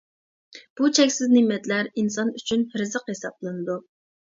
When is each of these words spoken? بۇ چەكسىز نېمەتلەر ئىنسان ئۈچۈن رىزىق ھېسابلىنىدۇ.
بۇ 0.79 0.89
چەكسىز 0.99 1.29
نېمەتلەر 1.35 1.91
ئىنسان 1.93 2.33
ئۈچۈن 2.41 2.67
رىزىق 2.83 3.15
ھېسابلىنىدۇ. 3.15 3.81